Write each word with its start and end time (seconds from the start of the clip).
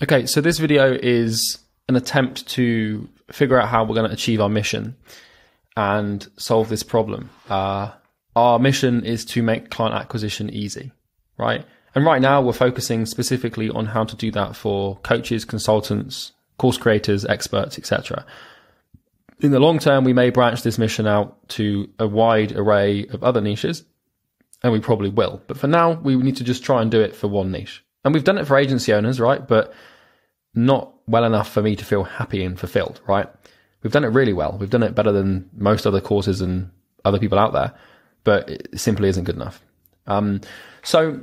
Okay, 0.00 0.26
so 0.26 0.40
this 0.40 0.58
video 0.60 0.92
is 1.02 1.58
an 1.88 1.96
attempt 1.96 2.46
to 2.50 3.08
figure 3.32 3.60
out 3.60 3.68
how 3.68 3.82
we're 3.84 3.96
going 3.96 4.06
to 4.06 4.12
achieve 4.14 4.40
our 4.40 4.48
mission 4.48 4.94
and 5.76 6.24
solve 6.36 6.68
this 6.68 6.84
problem. 6.84 7.30
Uh, 7.50 7.90
our 8.36 8.60
mission 8.60 9.04
is 9.04 9.24
to 9.24 9.42
make 9.42 9.70
client 9.70 9.96
acquisition 9.96 10.50
easy, 10.50 10.92
right? 11.36 11.66
And 11.96 12.04
right 12.04 12.22
now 12.22 12.40
we're 12.40 12.52
focusing 12.52 13.06
specifically 13.06 13.70
on 13.70 13.86
how 13.86 14.04
to 14.04 14.14
do 14.14 14.30
that 14.32 14.54
for 14.54 14.96
coaches, 14.98 15.44
consultants, 15.44 16.30
course 16.58 16.78
creators, 16.78 17.24
experts, 17.24 17.76
etc. 17.76 18.24
In 19.40 19.50
the 19.50 19.58
long 19.58 19.80
term, 19.80 20.04
we 20.04 20.12
may 20.12 20.30
branch 20.30 20.62
this 20.62 20.78
mission 20.78 21.08
out 21.08 21.48
to 21.50 21.88
a 21.98 22.06
wide 22.06 22.52
array 22.52 23.06
of 23.06 23.24
other 23.24 23.40
niches, 23.40 23.82
and 24.62 24.72
we 24.72 24.78
probably 24.78 25.10
will. 25.10 25.42
But 25.48 25.58
for 25.58 25.66
now, 25.66 25.92
we 25.94 26.14
need 26.14 26.36
to 26.36 26.44
just 26.44 26.62
try 26.62 26.82
and 26.82 26.90
do 26.90 27.00
it 27.00 27.16
for 27.16 27.26
one 27.26 27.50
niche 27.50 27.82
and 28.08 28.14
we've 28.14 28.24
done 28.24 28.38
it 28.38 28.46
for 28.46 28.56
agency 28.56 28.90
owners, 28.94 29.20
right? 29.20 29.46
But 29.46 29.74
not 30.54 30.94
well 31.06 31.24
enough 31.24 31.52
for 31.52 31.60
me 31.60 31.76
to 31.76 31.84
feel 31.84 32.04
happy 32.04 32.42
and 32.42 32.58
fulfilled, 32.58 33.02
right? 33.06 33.28
We've 33.82 33.92
done 33.92 34.02
it 34.02 34.06
really 34.08 34.32
well. 34.32 34.56
We've 34.58 34.70
done 34.70 34.82
it 34.82 34.94
better 34.94 35.12
than 35.12 35.50
most 35.52 35.86
other 35.86 36.00
courses 36.00 36.40
and 36.40 36.70
other 37.04 37.18
people 37.18 37.38
out 37.38 37.52
there, 37.52 37.74
but 38.24 38.48
it 38.48 38.80
simply 38.80 39.10
isn't 39.10 39.24
good 39.24 39.34
enough. 39.34 39.60
Um, 40.06 40.40
so 40.82 41.20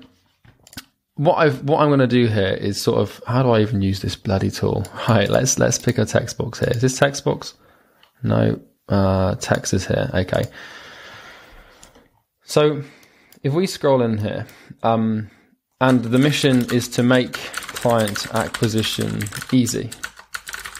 what 1.15 1.37
I've 1.37 1.63
what 1.63 1.79
I'm 1.81 1.87
going 1.87 2.01
to 2.01 2.07
do 2.07 2.27
here 2.27 2.53
is 2.53 2.79
sort 2.79 2.99
of 2.99 3.19
how 3.25 3.41
do 3.41 3.49
I 3.49 3.61
even 3.61 3.81
use 3.81 4.01
this 4.01 4.15
bloody 4.15 4.51
tool? 4.51 4.85
Right, 5.09 5.27
let's 5.27 5.57
let's 5.57 5.79
pick 5.79 5.97
a 5.97 6.05
text 6.05 6.37
box 6.37 6.59
here. 6.59 6.69
Is 6.69 6.81
this 6.83 6.99
text 6.99 7.25
box? 7.25 7.55
No, 8.21 8.59
uh, 8.89 9.33
text 9.39 9.73
is 9.73 9.87
here. 9.87 10.11
Okay. 10.13 10.43
So 12.43 12.83
if 13.41 13.53
we 13.53 13.65
scroll 13.65 14.03
in 14.03 14.19
here, 14.19 14.45
um, 14.83 15.31
and 15.87 16.03
the 16.03 16.17
mission 16.17 16.65
is 16.73 16.87
to 16.95 17.03
make 17.03 17.33
client 17.79 18.25
acquisition 18.33 19.19
easy, 19.51 19.91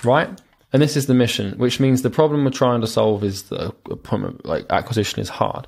right? 0.04 0.28
And 0.74 0.82
this 0.82 0.98
is 0.98 1.06
the 1.06 1.14
mission, 1.14 1.56
which 1.60 1.80
means 1.80 2.02
the 2.02 2.10
problem 2.10 2.44
we're 2.44 2.50
trying 2.64 2.82
to 2.82 2.88
solve 2.88 3.24
is 3.24 3.44
the 3.44 3.66
appointment, 3.96 4.48
like 4.48 4.66
acquisition 4.72 5.20
is 5.20 5.30
hard. 5.30 5.68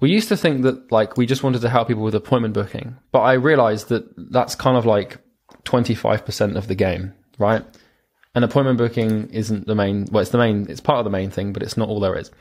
We 0.00 0.10
used 0.10 0.28
to 0.30 0.36
think 0.36 0.62
that 0.62 0.90
like 0.90 1.16
we 1.16 1.26
just 1.26 1.44
wanted 1.44 1.60
to 1.62 1.68
help 1.68 1.86
people 1.86 2.02
with 2.02 2.16
appointment 2.16 2.54
booking, 2.54 2.96
but 3.12 3.20
I 3.20 3.34
realized 3.34 3.84
that 3.90 4.02
that's 4.36 4.56
kind 4.56 4.76
of 4.76 4.84
like 4.84 5.10
25% 5.62 6.56
of 6.56 6.66
the 6.66 6.74
game, 6.74 7.14
right? 7.38 7.62
And 8.34 8.44
appointment 8.44 8.78
booking 8.78 9.30
isn't 9.30 9.68
the 9.68 9.76
main, 9.76 10.08
well, 10.10 10.22
it's 10.22 10.32
the 10.32 10.38
main, 10.44 10.66
it's 10.68 10.80
part 10.80 10.98
of 10.98 11.04
the 11.04 11.10
main 11.18 11.30
thing, 11.30 11.52
but 11.52 11.62
it's 11.62 11.76
not 11.76 11.88
all 11.88 12.00
there 12.00 12.18
is. 12.18 12.32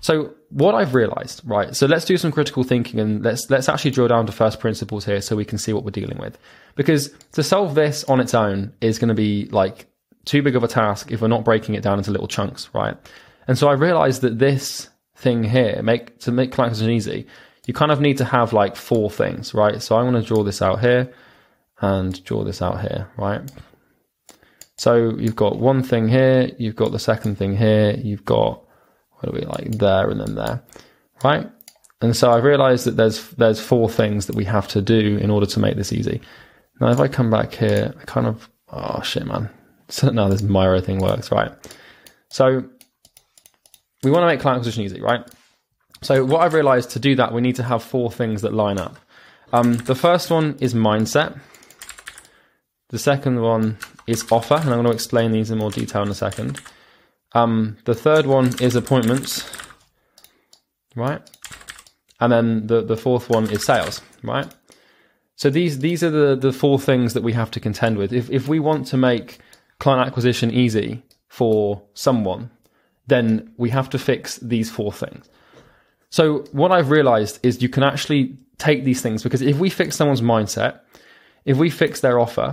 So 0.00 0.34
what 0.50 0.74
I've 0.74 0.94
realized, 0.94 1.42
right? 1.44 1.74
So 1.74 1.86
let's 1.86 2.04
do 2.04 2.16
some 2.16 2.32
critical 2.32 2.62
thinking 2.62 3.00
and 3.00 3.22
let's 3.22 3.48
let's 3.50 3.68
actually 3.68 3.92
drill 3.92 4.08
down 4.08 4.26
to 4.26 4.32
first 4.32 4.60
principles 4.60 5.04
here 5.04 5.20
so 5.20 5.36
we 5.36 5.44
can 5.44 5.58
see 5.58 5.72
what 5.72 5.84
we're 5.84 5.90
dealing 5.90 6.18
with. 6.18 6.38
Because 6.74 7.12
to 7.32 7.42
solve 7.42 7.74
this 7.74 8.04
on 8.04 8.20
its 8.20 8.34
own 8.34 8.72
is 8.80 8.98
going 8.98 9.08
to 9.08 9.14
be 9.14 9.46
like 9.46 9.86
too 10.24 10.42
big 10.42 10.56
of 10.56 10.64
a 10.64 10.68
task 10.68 11.10
if 11.12 11.22
we're 11.22 11.28
not 11.28 11.44
breaking 11.44 11.74
it 11.74 11.82
down 11.82 11.98
into 11.98 12.10
little 12.10 12.28
chunks, 12.28 12.68
right? 12.74 12.96
And 13.48 13.56
so 13.56 13.68
I 13.68 13.72
realized 13.72 14.22
that 14.22 14.38
this 14.38 14.88
thing 15.16 15.44
here, 15.44 15.80
make 15.82 16.18
to 16.20 16.32
make 16.32 16.52
collaboration 16.52 16.90
easy, 16.90 17.26
you 17.66 17.72
kind 17.74 17.90
of 17.90 18.00
need 18.00 18.18
to 18.18 18.24
have 18.24 18.52
like 18.52 18.76
four 18.76 19.10
things, 19.10 19.54
right? 19.54 19.80
So 19.80 19.96
I'm 19.96 20.10
going 20.10 20.20
to 20.22 20.26
draw 20.26 20.42
this 20.42 20.60
out 20.60 20.80
here 20.80 21.12
and 21.80 22.22
draw 22.24 22.44
this 22.44 22.60
out 22.60 22.80
here, 22.80 23.08
right? 23.16 23.40
So 24.78 25.14
you've 25.16 25.36
got 25.36 25.58
one 25.58 25.82
thing 25.82 26.06
here, 26.06 26.50
you've 26.58 26.76
got 26.76 26.92
the 26.92 26.98
second 26.98 27.36
thing 27.38 27.56
here, 27.56 27.92
you've 27.96 28.26
got 28.26 28.65
It'll 29.26 29.38
be 29.38 29.44
like 29.46 29.72
there 29.72 30.10
and 30.10 30.20
then 30.20 30.34
there, 30.36 30.62
right? 31.24 31.46
And 32.00 32.16
so 32.16 32.30
I've 32.30 32.44
realized 32.44 32.84
that 32.86 32.96
there's, 32.96 33.28
there's 33.32 33.60
four 33.60 33.88
things 33.88 34.26
that 34.26 34.36
we 34.36 34.44
have 34.44 34.68
to 34.68 34.82
do 34.82 35.16
in 35.16 35.30
order 35.30 35.46
to 35.46 35.60
make 35.60 35.76
this 35.76 35.92
easy. 35.92 36.20
Now, 36.80 36.90
if 36.90 37.00
I 37.00 37.08
come 37.08 37.30
back 37.30 37.54
here, 37.54 37.94
I 37.98 38.04
kind 38.04 38.26
of, 38.26 38.48
oh 38.70 39.02
shit, 39.02 39.26
man. 39.26 39.48
So 39.88 40.10
now 40.10 40.26
this 40.28 40.42
Miro 40.42 40.80
thing 40.80 40.98
works, 40.98 41.30
right? 41.30 41.52
So 42.28 42.68
we 44.02 44.10
want 44.10 44.22
to 44.22 44.26
make 44.26 44.40
client 44.40 44.56
acquisition 44.58 44.82
easy, 44.82 45.00
right? 45.00 45.20
So 46.02 46.24
what 46.24 46.40
I've 46.40 46.54
realized 46.54 46.90
to 46.90 46.98
do 46.98 47.14
that, 47.14 47.32
we 47.32 47.40
need 47.40 47.54
to 47.56 47.62
have 47.62 47.84
four 47.84 48.10
things 48.10 48.42
that 48.42 48.52
line 48.52 48.78
up. 48.78 48.96
Um, 49.52 49.74
the 49.74 49.94
first 49.94 50.28
one 50.28 50.56
is 50.60 50.74
mindset. 50.74 51.38
The 52.88 52.98
second 52.98 53.40
one 53.40 53.78
is 54.08 54.24
offer, 54.32 54.54
and 54.54 54.70
I'm 54.70 54.74
going 54.82 54.86
to 54.86 54.90
explain 54.90 55.30
these 55.30 55.52
in 55.52 55.58
more 55.58 55.70
detail 55.70 56.02
in 56.02 56.08
a 56.08 56.14
second. 56.16 56.60
Um, 57.36 57.76
the 57.84 57.94
third 57.94 58.24
one 58.24 58.54
is 58.62 58.74
appointments, 58.74 59.44
right? 60.94 61.20
And 62.18 62.32
then 62.32 62.66
the, 62.66 62.80
the 62.80 62.96
fourth 62.96 63.28
one 63.28 63.50
is 63.50 63.62
sales, 63.62 64.00
right? 64.22 64.50
So 65.34 65.50
these 65.50 65.80
these 65.80 66.02
are 66.02 66.08
the, 66.10 66.34
the 66.34 66.50
four 66.52 66.78
things 66.80 67.12
that 67.12 67.22
we 67.22 67.34
have 67.34 67.50
to 67.50 67.60
contend 67.60 67.98
with. 67.98 68.10
If 68.20 68.30
if 68.30 68.48
we 68.48 68.58
want 68.58 68.86
to 68.92 68.96
make 68.96 69.38
client 69.78 70.06
acquisition 70.08 70.50
easy 70.50 71.02
for 71.28 71.82
someone, 71.92 72.50
then 73.06 73.52
we 73.58 73.68
have 73.68 73.90
to 73.90 73.98
fix 73.98 74.36
these 74.38 74.70
four 74.70 74.90
things. 75.02 75.28
So 76.08 76.22
what 76.60 76.72
I've 76.72 76.90
realized 76.98 77.34
is 77.46 77.60
you 77.60 77.68
can 77.68 77.82
actually 77.82 78.38
take 78.56 78.80
these 78.84 79.02
things 79.02 79.22
because 79.22 79.42
if 79.42 79.58
we 79.58 79.68
fix 79.68 79.94
someone's 79.94 80.22
mindset, 80.34 80.80
if 81.44 81.58
we 81.58 81.68
fix 81.68 82.00
their 82.00 82.18
offer, 82.18 82.48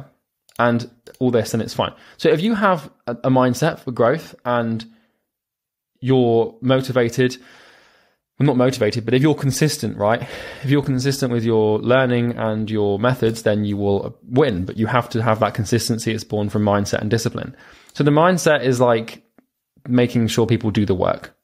and 0.59 0.89
all 1.19 1.31
this, 1.31 1.51
then 1.51 1.61
it's 1.61 1.73
fine. 1.73 1.93
So 2.17 2.29
if 2.29 2.41
you 2.41 2.53
have 2.55 2.89
a, 3.07 3.29
mindset 3.29 3.79
for 3.79 3.91
growth 3.91 4.35
and 4.45 4.85
you're 5.99 6.55
motivated, 6.61 7.37
well, 8.39 8.47
not 8.47 8.57
motivated, 8.57 9.05
but 9.05 9.13
if 9.13 9.21
you're 9.21 9.33
consistent, 9.35 9.97
right? 9.97 10.27
If 10.63 10.69
you're 10.69 10.83
consistent 10.83 11.31
with 11.31 11.43
your 11.43 11.79
learning 11.79 12.31
and 12.37 12.69
your 12.69 12.99
methods, 12.99 13.43
then 13.43 13.63
you 13.63 13.77
will 13.77 14.17
win. 14.27 14.65
But 14.65 14.77
you 14.77 14.87
have 14.87 15.09
to 15.09 15.21
have 15.23 15.39
that 15.39 15.53
consistency. 15.53 16.11
It's 16.13 16.23
born 16.23 16.49
from 16.49 16.63
mindset 16.63 16.99
and 17.01 17.09
discipline. 17.09 17.55
So 17.93 18.03
the 18.03 18.11
mindset 18.11 18.63
is 18.63 18.79
like 18.79 19.23
making 19.87 20.27
sure 20.27 20.45
people 20.45 20.71
do 20.71 20.85
the 20.85 20.95
work, 20.95 21.35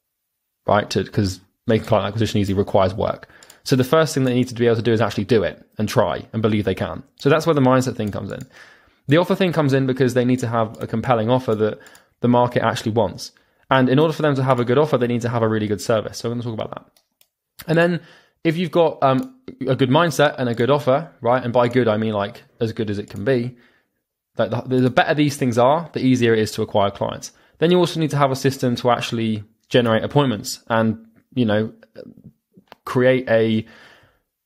right? 0.66 0.92
Because 0.92 1.40
making 1.66 1.86
client 1.86 2.06
acquisition 2.08 2.40
easy 2.40 2.54
requires 2.54 2.92
work. 2.94 3.28
So 3.62 3.76
the 3.76 3.84
first 3.84 4.14
thing 4.14 4.24
they 4.24 4.34
need 4.34 4.48
to 4.48 4.54
be 4.54 4.66
able 4.66 4.76
to 4.76 4.82
do 4.82 4.92
is 4.92 5.00
actually 5.00 5.24
do 5.26 5.42
it 5.42 5.64
and 5.78 5.88
try 5.88 6.26
and 6.32 6.42
believe 6.42 6.64
they 6.64 6.74
can. 6.74 7.02
So 7.16 7.28
that's 7.28 7.46
where 7.46 7.54
the 7.54 7.60
mindset 7.60 7.96
thing 7.96 8.10
comes 8.10 8.32
in. 8.32 8.40
The 9.10 9.16
offer 9.16 9.34
thing 9.34 9.52
comes 9.52 9.72
in 9.72 9.86
because 9.86 10.14
they 10.14 10.24
need 10.24 10.38
to 10.38 10.46
have 10.46 10.80
a 10.80 10.86
compelling 10.86 11.28
offer 11.28 11.56
that 11.56 11.80
the 12.20 12.28
market 12.28 12.62
actually 12.62 12.92
wants. 12.92 13.32
And 13.68 13.88
in 13.88 13.98
order 13.98 14.12
for 14.12 14.22
them 14.22 14.36
to 14.36 14.44
have 14.44 14.60
a 14.60 14.64
good 14.64 14.78
offer, 14.78 14.98
they 14.98 15.08
need 15.08 15.22
to 15.22 15.28
have 15.28 15.42
a 15.42 15.48
really 15.48 15.66
good 15.66 15.80
service. 15.80 16.18
So 16.18 16.28
we're 16.28 16.34
going 16.36 16.42
to 16.42 16.48
talk 16.48 16.54
about 16.54 16.70
that. 16.76 17.64
And 17.66 17.76
then 17.76 18.00
if 18.44 18.56
you've 18.56 18.70
got 18.70 19.02
um, 19.02 19.34
a 19.66 19.74
good 19.74 19.90
mindset 19.90 20.36
and 20.38 20.48
a 20.48 20.54
good 20.54 20.70
offer, 20.70 21.10
right? 21.20 21.42
And 21.42 21.52
by 21.52 21.66
good, 21.66 21.88
I 21.88 21.96
mean 21.96 22.12
like 22.12 22.44
as 22.60 22.72
good 22.72 22.88
as 22.88 22.98
it 23.00 23.10
can 23.10 23.24
be. 23.24 23.56
Like 24.38 24.52
the, 24.52 24.78
the 24.78 24.90
better 24.90 25.14
these 25.14 25.36
things 25.36 25.58
are, 25.58 25.90
the 25.92 26.04
easier 26.06 26.32
it 26.32 26.38
is 26.38 26.52
to 26.52 26.62
acquire 26.62 26.92
clients. 26.92 27.32
Then 27.58 27.72
you 27.72 27.78
also 27.78 27.98
need 27.98 28.10
to 28.10 28.16
have 28.16 28.30
a 28.30 28.36
system 28.36 28.76
to 28.76 28.92
actually 28.92 29.42
generate 29.68 30.04
appointments 30.04 30.62
and, 30.68 31.04
you 31.34 31.46
know, 31.46 31.72
create 32.84 33.28
a 33.28 33.66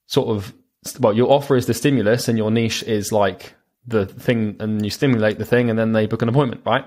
sort 0.07 0.29
of, 0.35 0.55
well, 1.01 1.13
your 1.13 1.31
offer 1.31 1.55
is 1.55 1.67
the 1.67 1.75
stimulus 1.75 2.29
and 2.29 2.39
your 2.39 2.51
niche 2.51 2.83
is 2.85 3.13
like 3.13 3.55
the 3.87 4.07
thing 4.07 4.57
and 4.61 4.85
you 4.85 4.91
stimulate 4.91 5.39
the 5.39 5.45
thing 5.45 5.71
and 5.71 5.79
then 5.79 5.93
they 5.93 6.07
book 6.07 6.23
an 6.23 6.29
appointment, 6.29 6.63
right? 6.65 6.85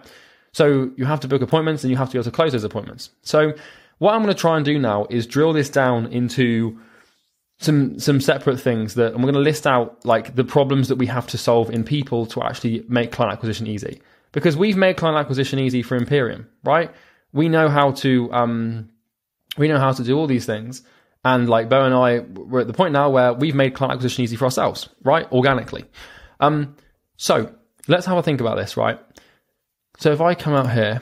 So 0.52 0.90
you 0.96 1.06
have 1.06 1.20
to 1.22 1.28
book 1.28 1.42
appointments 1.42 1.84
and 1.84 1.92
you 1.92 1.98
have 1.98 2.10
to 2.10 2.14
be 2.14 2.18
able 2.18 2.24
to 2.26 2.32
close 2.32 2.52
those 2.52 2.64
appointments. 2.64 3.12
So 3.24 3.54
what 4.00 4.14
I'm 4.14 4.24
going 4.24 4.34
to 4.34 4.40
try 4.40 4.56
and 4.56 4.66
do 4.66 4.80
now 4.80 5.06
is 5.10 5.28
drill 5.28 5.54
this 5.54 5.70
down 5.70 6.08
into 6.08 6.80
some 7.60 7.98
some 8.00 8.22
separate 8.22 8.60
things 8.62 8.94
that 8.96 9.14
we're 9.16 9.22
going 9.24 9.34
to 9.34 9.40
list 9.40 9.66
out 9.66 10.04
like 10.06 10.36
the 10.36 10.44
problems 10.44 10.90
that 10.90 10.96
we 10.98 11.08
have 11.08 11.26
to 11.26 11.40
solve 11.40 11.72
in 11.72 11.84
people 11.84 12.28
to 12.28 12.44
actually 12.44 12.86
make 12.88 13.12
client 13.12 13.34
acquisition 13.34 13.66
easy. 13.68 14.02
Because 14.32 14.56
we've 14.56 14.78
made 14.78 14.98
client 14.98 15.18
acquisition 15.18 15.58
easy 15.58 15.82
for 15.82 15.96
Imperium, 15.96 16.48
right? 16.64 16.92
We 17.34 17.50
know 17.50 17.70
how 17.70 17.92
to 18.04 18.32
um, 18.34 18.90
we 19.58 19.68
know 19.68 19.80
how 19.80 19.92
to 19.92 20.04
do 20.04 20.18
all 20.18 20.28
these 20.28 20.46
things. 20.46 20.82
And 21.26 21.50
like 21.50 21.68
Bo 21.68 21.84
and 21.84 21.94
I, 21.96 22.20
we're 22.20 22.62
at 22.62 22.68
the 22.68 22.74
point 22.74 22.94
now 22.94 23.10
where 23.10 23.34
we've 23.34 23.56
made 23.56 23.74
client 23.74 23.94
acquisition 23.98 24.24
easy 24.24 24.36
for 24.36 24.46
ourselves, 24.46 24.88
right? 25.04 25.30
Organically. 25.32 25.84
Um, 26.40 26.76
so 27.18 27.52
let's 27.88 28.06
have 28.06 28.18
a 28.18 28.24
think 28.24 28.40
about 28.40 28.58
this, 28.58 28.78
right? 28.78 29.00
So 29.98 30.12
if 30.12 30.22
I 30.22 30.36
come 30.36 30.54
out 30.54 30.72
here 30.72 31.02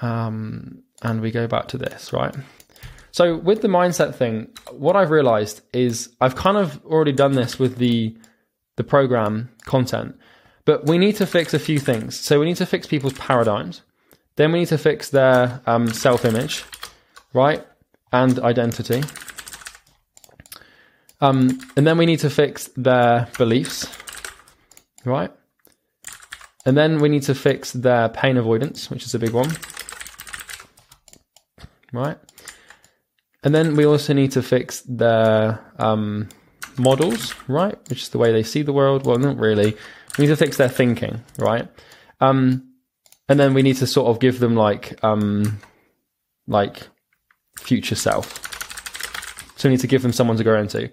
um, 0.00 0.82
and 1.02 1.20
we 1.20 1.30
go 1.32 1.46
back 1.48 1.68
to 1.68 1.78
this, 1.78 2.12
right? 2.12 2.34
So 3.10 3.36
with 3.36 3.60
the 3.60 3.68
mindset 3.68 4.14
thing, 4.14 4.48
what 4.70 4.96
I've 4.96 5.10
realized 5.10 5.60
is 5.74 6.08
I've 6.20 6.36
kind 6.36 6.56
of 6.56 6.80
already 6.86 7.12
done 7.12 7.32
this 7.32 7.58
with 7.58 7.76
the 7.76 8.16
the 8.76 8.84
program 8.84 9.50
content, 9.66 10.16
but 10.64 10.86
we 10.86 10.96
need 10.96 11.14
to 11.16 11.26
fix 11.26 11.52
a 11.52 11.58
few 11.58 11.78
things. 11.78 12.18
So 12.18 12.40
we 12.40 12.46
need 12.46 12.56
to 12.56 12.64
fix 12.64 12.86
people's 12.86 13.12
paradigms. 13.14 13.82
Then 14.36 14.50
we 14.50 14.60
need 14.60 14.68
to 14.68 14.78
fix 14.78 15.10
their 15.10 15.60
um, 15.66 15.92
self-image, 15.92 16.64
right, 17.34 17.66
and 18.14 18.38
identity. 18.38 19.02
Um, 21.20 21.60
and 21.76 21.86
then 21.86 21.98
we 21.98 22.06
need 22.06 22.20
to 22.20 22.30
fix 22.30 22.70
their 22.76 23.28
beliefs, 23.36 23.84
right? 25.04 25.30
And 26.64 26.76
then 26.76 27.00
we 27.00 27.08
need 27.08 27.22
to 27.24 27.34
fix 27.34 27.72
their 27.72 28.08
pain 28.08 28.36
avoidance, 28.36 28.88
which 28.90 29.04
is 29.04 29.14
a 29.14 29.18
big 29.18 29.30
one, 29.32 29.50
right? 31.92 32.16
And 33.42 33.52
then 33.54 33.74
we 33.74 33.84
also 33.84 34.12
need 34.12 34.32
to 34.32 34.42
fix 34.42 34.82
their 34.82 35.60
um, 35.78 36.28
models, 36.78 37.34
right? 37.48 37.76
Which 37.90 38.02
is 38.02 38.08
the 38.10 38.18
way 38.18 38.32
they 38.32 38.44
see 38.44 38.62
the 38.62 38.72
world. 38.72 39.04
Well, 39.04 39.18
not 39.18 39.38
really. 39.38 39.72
We 40.16 40.22
need 40.26 40.28
to 40.28 40.36
fix 40.36 40.56
their 40.56 40.68
thinking, 40.68 41.24
right? 41.38 41.68
Um, 42.20 42.68
and 43.28 43.40
then 43.40 43.54
we 43.54 43.62
need 43.62 43.76
to 43.78 43.86
sort 43.88 44.08
of 44.08 44.20
give 44.20 44.38
them 44.38 44.54
like, 44.54 45.02
um, 45.02 45.58
like 46.46 46.86
future 47.58 47.96
self. 47.96 48.38
So 49.58 49.68
we 49.68 49.74
need 49.74 49.80
to 49.80 49.86
give 49.88 50.02
them 50.02 50.12
someone 50.12 50.36
to 50.36 50.44
grow 50.44 50.60
into. 50.60 50.92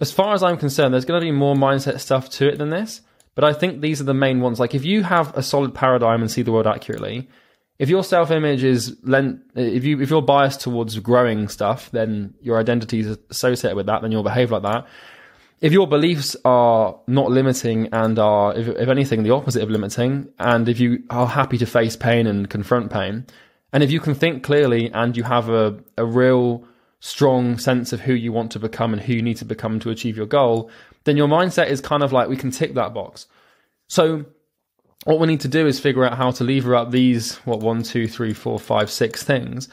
As 0.00 0.12
far 0.12 0.34
as 0.34 0.42
I'm 0.42 0.58
concerned, 0.58 0.92
there's 0.92 1.04
going 1.06 1.20
to 1.20 1.24
be 1.24 1.32
more 1.32 1.54
mindset 1.54 1.98
stuff 2.00 2.28
to 2.30 2.48
it 2.48 2.58
than 2.58 2.68
this. 2.68 3.00
But 3.34 3.44
I 3.44 3.52
think 3.52 3.80
these 3.80 4.00
are 4.00 4.04
the 4.04 4.14
main 4.14 4.40
ones. 4.40 4.60
Like 4.60 4.74
if 4.74 4.84
you 4.84 5.02
have 5.04 5.36
a 5.36 5.42
solid 5.42 5.74
paradigm 5.74 6.20
and 6.20 6.30
see 6.30 6.42
the 6.42 6.52
world 6.52 6.66
accurately, 6.66 7.28
if 7.78 7.88
your 7.88 8.04
self 8.04 8.30
image 8.30 8.62
is 8.62 8.96
lent, 9.02 9.40
if 9.56 9.84
you 9.84 10.00
if 10.00 10.10
you're 10.10 10.20
biased 10.22 10.60
towards 10.60 10.98
growing 10.98 11.48
stuff, 11.48 11.90
then 11.92 12.34
your 12.42 12.58
identity 12.58 13.00
is 13.00 13.18
associated 13.30 13.74
with 13.76 13.86
that. 13.86 14.02
Then 14.02 14.12
you'll 14.12 14.22
behave 14.22 14.50
like 14.52 14.62
that. 14.62 14.86
If 15.62 15.72
your 15.72 15.86
beliefs 15.86 16.36
are 16.44 16.98
not 17.06 17.30
limiting 17.30 17.88
and 17.92 18.18
are, 18.18 18.52
if, 18.54 18.66
if 18.68 18.88
anything, 18.88 19.22
the 19.22 19.30
opposite 19.30 19.62
of 19.62 19.70
limiting, 19.70 20.28
and 20.38 20.68
if 20.68 20.78
you 20.80 21.02
are 21.08 21.26
happy 21.26 21.56
to 21.58 21.66
face 21.66 21.94
pain 21.96 22.26
and 22.26 22.50
confront 22.50 22.90
pain, 22.90 23.26
and 23.72 23.82
if 23.82 23.90
you 23.90 24.00
can 24.00 24.14
think 24.14 24.42
clearly 24.42 24.90
and 24.92 25.16
you 25.16 25.22
have 25.22 25.48
a, 25.48 25.78
a 25.96 26.04
real 26.04 26.64
strong 27.02 27.58
sense 27.58 27.92
of 27.92 28.00
who 28.00 28.14
you 28.14 28.32
want 28.32 28.52
to 28.52 28.60
become 28.60 28.92
and 28.92 29.02
who 29.02 29.12
you 29.12 29.22
need 29.22 29.36
to 29.36 29.44
become 29.44 29.80
to 29.80 29.90
achieve 29.90 30.16
your 30.16 30.24
goal, 30.26 30.70
then 31.02 31.16
your 31.16 31.26
mindset 31.26 31.66
is 31.68 31.80
kind 31.80 32.00
of 32.00 32.12
like 32.12 32.28
we 32.28 32.36
can 32.36 32.52
tick 32.52 32.74
that 32.74 32.94
box. 32.94 33.26
So 33.88 34.24
what 35.04 35.18
we 35.18 35.26
need 35.26 35.40
to 35.40 35.48
do 35.48 35.66
is 35.66 35.80
figure 35.80 36.04
out 36.04 36.16
how 36.16 36.30
to 36.30 36.44
lever 36.44 36.76
up 36.76 36.92
these 36.92 37.34
what 37.38 37.58
one, 37.58 37.82
two, 37.82 38.06
three, 38.06 38.32
four, 38.32 38.56
five, 38.60 38.88
six 38.88 39.24
things 39.24 39.68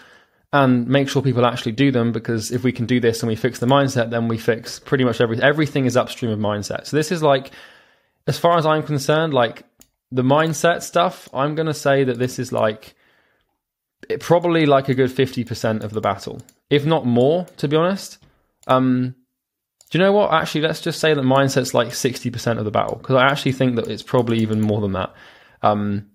and 0.51 0.87
make 0.87 1.07
sure 1.07 1.21
people 1.21 1.45
actually 1.45 1.73
do 1.73 1.91
them 1.91 2.11
because 2.11 2.51
if 2.51 2.63
we 2.63 2.71
can 2.71 2.87
do 2.87 2.99
this 2.99 3.21
and 3.21 3.27
we 3.29 3.35
fix 3.35 3.59
the 3.59 3.67
mindset, 3.67 4.09
then 4.09 4.27
we 4.27 4.39
fix 4.39 4.79
pretty 4.79 5.03
much 5.03 5.21
everything. 5.21 5.45
Everything 5.45 5.85
is 5.85 5.95
upstream 5.95 6.31
of 6.31 6.39
mindset. 6.39 6.87
So 6.87 6.97
this 6.97 7.11
is 7.11 7.21
like 7.21 7.51
as 8.25 8.39
far 8.39 8.57
as 8.57 8.65
I'm 8.65 8.81
concerned, 8.81 9.35
like 9.35 9.61
the 10.11 10.23
mindset 10.23 10.81
stuff, 10.81 11.29
I'm 11.31 11.53
gonna 11.53 11.75
say 11.75 12.05
that 12.05 12.17
this 12.17 12.39
is 12.39 12.51
like 12.51 12.95
it 14.09 14.19
probably 14.19 14.65
like 14.65 14.89
a 14.89 14.95
good 14.95 15.11
50% 15.11 15.83
of 15.83 15.91
the 15.93 16.01
battle 16.01 16.41
if 16.69 16.85
not 16.85 17.05
more, 17.05 17.45
to 17.57 17.67
be 17.67 17.75
honest. 17.75 18.17
Um, 18.67 19.15
do 19.89 19.97
you 19.97 20.03
know 20.03 20.11
what? 20.11 20.31
Actually, 20.31 20.61
let's 20.61 20.81
just 20.81 20.99
say 20.99 21.13
that 21.13 21.21
mindset's 21.21 21.73
like 21.73 21.89
60% 21.89 22.59
of 22.59 22.65
the 22.65 22.71
battle, 22.71 22.97
because 22.97 23.15
I 23.15 23.25
actually 23.27 23.53
think 23.53 23.75
that 23.75 23.87
it's 23.87 24.03
probably 24.03 24.39
even 24.39 24.61
more 24.61 24.81
than 24.81 24.93
that. 24.93 25.13
Um, 25.63 26.07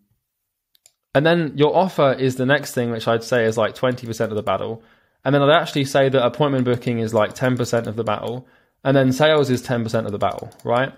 and 1.14 1.26
then 1.26 1.52
your 1.56 1.74
offer 1.76 2.12
is 2.12 2.36
the 2.36 2.46
next 2.46 2.74
thing, 2.74 2.90
which 2.90 3.06
I'd 3.08 3.24
say 3.24 3.44
is 3.44 3.56
like 3.56 3.74
20% 3.74 4.20
of 4.20 4.30
the 4.30 4.42
battle. 4.42 4.82
And 5.24 5.34
then 5.34 5.42
I'd 5.42 5.60
actually 5.60 5.84
say 5.84 6.08
that 6.08 6.24
appointment 6.26 6.64
booking 6.64 6.98
is 6.98 7.14
like 7.14 7.34
10% 7.34 7.86
of 7.86 7.96
the 7.96 8.04
battle. 8.04 8.46
And 8.82 8.96
then 8.96 9.12
sales 9.12 9.48
is 9.48 9.62
10% 9.64 10.06
of 10.06 10.12
the 10.12 10.18
battle, 10.18 10.52
right? 10.64 10.92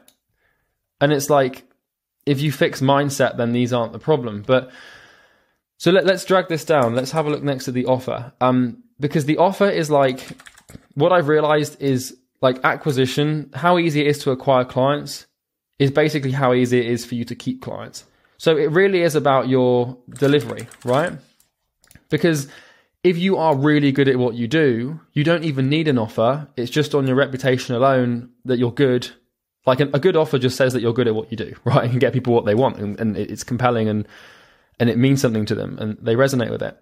And 1.00 1.12
it's 1.12 1.30
like, 1.30 1.64
if 2.24 2.40
you 2.40 2.50
fix 2.50 2.80
mindset, 2.80 3.36
then 3.36 3.52
these 3.52 3.72
aren't 3.72 3.92
the 3.92 3.98
problem. 3.98 4.42
But 4.44 4.70
so 5.78 5.90
let, 5.92 6.08
us 6.10 6.24
drag 6.24 6.48
this 6.48 6.64
down. 6.64 6.94
Let's 6.94 7.12
have 7.12 7.26
a 7.26 7.30
look 7.30 7.42
next 7.42 7.68
at 7.68 7.74
the 7.74 7.86
offer. 7.86 8.32
Um, 8.40 8.82
because 9.00 9.24
the 9.24 9.38
offer 9.38 9.68
is 9.68 9.90
like 9.90 10.20
what 10.94 11.12
I've 11.12 11.28
realized 11.28 11.80
is 11.80 12.16
like 12.40 12.58
acquisition, 12.64 13.50
how 13.54 13.78
easy 13.78 14.00
it 14.02 14.06
is 14.06 14.18
to 14.20 14.30
acquire 14.30 14.64
clients 14.64 15.26
is 15.78 15.90
basically 15.90 16.32
how 16.32 16.54
easy 16.54 16.78
it 16.80 16.86
is 16.86 17.04
for 17.04 17.14
you 17.14 17.24
to 17.24 17.34
keep 17.34 17.62
clients. 17.62 18.04
So 18.38 18.56
it 18.56 18.70
really 18.70 19.02
is 19.02 19.14
about 19.14 19.48
your 19.48 19.96
delivery, 20.08 20.68
right? 20.84 21.12
Because 22.08 22.48
if 23.02 23.18
you 23.18 23.36
are 23.36 23.54
really 23.56 23.92
good 23.92 24.08
at 24.08 24.16
what 24.18 24.34
you 24.34 24.48
do, 24.48 24.98
you 25.12 25.24
don't 25.24 25.44
even 25.44 25.68
need 25.68 25.88
an 25.88 25.98
offer. 25.98 26.48
It's 26.56 26.70
just 26.70 26.94
on 26.94 27.06
your 27.06 27.16
reputation 27.16 27.74
alone 27.74 28.30
that 28.44 28.58
you're 28.58 28.72
good. 28.72 29.08
Like 29.66 29.80
a, 29.80 29.86
good 29.98 30.16
offer 30.16 30.38
just 30.38 30.56
says 30.56 30.72
that 30.72 30.80
you're 30.82 30.92
good 30.92 31.08
at 31.08 31.14
what 31.14 31.30
you 31.30 31.36
do, 31.36 31.54
right? 31.64 31.88
And 31.90 32.00
get 32.00 32.12
people 32.12 32.32
what 32.34 32.44
they 32.46 32.54
want 32.54 32.78
and, 32.78 32.98
and 32.98 33.16
it's 33.16 33.44
compelling 33.44 33.88
and, 33.88 34.06
and 34.78 34.88
it 34.88 34.98
means 34.98 35.20
something 35.20 35.46
to 35.46 35.54
them 35.54 35.78
and 35.78 35.96
they 36.00 36.14
resonate 36.14 36.50
with 36.50 36.62
it. 36.62 36.76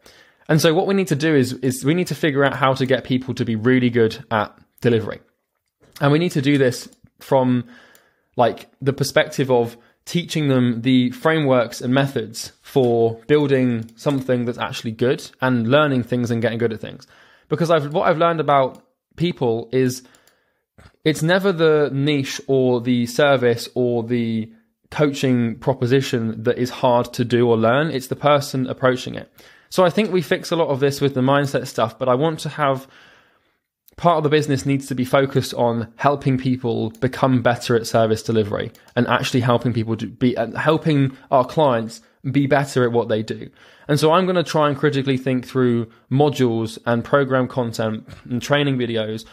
And 0.48 0.60
so 0.60 0.74
what 0.74 0.86
we 0.86 0.94
need 0.94 1.08
to 1.08 1.16
do 1.16 1.34
is 1.34 1.54
is 1.54 1.84
we 1.84 1.94
need 1.94 2.08
to 2.08 2.14
figure 2.14 2.44
out 2.44 2.54
how 2.54 2.74
to 2.74 2.86
get 2.86 3.04
people 3.04 3.34
to 3.34 3.44
be 3.44 3.56
really 3.56 3.90
good 3.90 4.22
at 4.30 4.56
delivery. 4.80 5.20
And 6.00 6.12
we 6.12 6.18
need 6.18 6.32
to 6.32 6.42
do 6.42 6.58
this 6.58 6.88
from 7.20 7.66
like 8.36 8.68
the 8.82 8.92
perspective 8.92 9.50
of 9.50 9.76
teaching 10.04 10.48
them 10.48 10.82
the 10.82 11.10
frameworks 11.12 11.80
and 11.80 11.94
methods 11.94 12.52
for 12.60 13.14
building 13.26 13.90
something 13.96 14.44
that's 14.44 14.58
actually 14.58 14.90
good 14.90 15.30
and 15.40 15.68
learning 15.70 16.02
things 16.02 16.30
and 16.30 16.42
getting 16.42 16.58
good 16.58 16.72
at 16.72 16.80
things. 16.80 17.06
Because 17.48 17.70
I've 17.70 17.92
what 17.92 18.08
I've 18.08 18.18
learned 18.18 18.40
about 18.40 18.82
people 19.16 19.68
is 19.72 20.02
it's 21.04 21.22
never 21.22 21.52
the 21.52 21.88
niche 21.92 22.40
or 22.48 22.80
the 22.80 23.06
service 23.06 23.68
or 23.74 24.02
the 24.02 24.52
coaching 24.90 25.56
proposition 25.58 26.42
that 26.42 26.58
is 26.58 26.68
hard 26.70 27.12
to 27.14 27.24
do 27.24 27.48
or 27.48 27.56
learn. 27.56 27.90
It's 27.90 28.06
the 28.08 28.16
person 28.16 28.66
approaching 28.66 29.14
it. 29.14 29.30
So 29.74 29.84
I 29.84 29.90
think 29.90 30.12
we 30.12 30.22
fix 30.22 30.52
a 30.52 30.56
lot 30.56 30.68
of 30.68 30.78
this 30.78 31.00
with 31.00 31.14
the 31.14 31.20
mindset 31.20 31.66
stuff, 31.66 31.98
but 31.98 32.08
I 32.08 32.14
want 32.14 32.38
to 32.38 32.48
have 32.48 32.86
part 33.96 34.18
of 34.18 34.22
the 34.22 34.28
business 34.28 34.64
needs 34.64 34.86
to 34.86 34.94
be 34.94 35.04
focused 35.04 35.52
on 35.54 35.92
helping 35.96 36.38
people 36.38 36.90
become 37.00 37.42
better 37.42 37.74
at 37.74 37.84
service 37.88 38.22
delivery 38.22 38.70
and 38.94 39.04
actually 39.08 39.40
helping 39.40 39.72
people 39.72 39.96
to 39.96 40.06
be 40.06 40.36
helping 40.56 41.16
our 41.32 41.44
clients 41.44 42.02
be 42.30 42.46
better 42.46 42.84
at 42.84 42.92
what 42.92 43.08
they 43.08 43.20
do. 43.24 43.50
And 43.88 43.98
so 43.98 44.12
I'm 44.12 44.26
going 44.26 44.36
to 44.36 44.44
try 44.44 44.68
and 44.68 44.78
critically 44.78 45.16
think 45.16 45.44
through 45.44 45.90
modules 46.08 46.78
and 46.86 47.02
program 47.04 47.48
content 47.48 48.06
and 48.30 48.40
training 48.40 48.76
videos 48.78 49.24